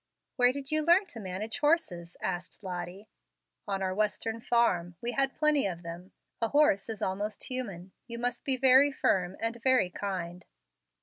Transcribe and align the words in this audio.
"Where 0.35 0.51
did 0.51 0.71
you 0.71 0.81
learn 0.81 1.05
to 1.09 1.19
manage 1.19 1.59
horses?" 1.59 2.17
asked 2.23 2.63
Lottie. 2.63 3.07
"On 3.67 3.83
our 3.83 3.93
Western 3.93 4.41
farm. 4.41 4.95
We 4.99 5.11
had 5.11 5.35
plenty 5.35 5.67
of 5.67 5.83
them. 5.83 6.11
A 6.41 6.47
horse 6.47 6.89
is 6.89 7.03
almost 7.03 7.43
human: 7.43 7.91
you 8.07 8.17
must 8.17 8.43
be 8.43 8.57
very 8.57 8.91
firm 8.91 9.37
and 9.39 9.61
very 9.61 9.91
kind." 9.91 10.43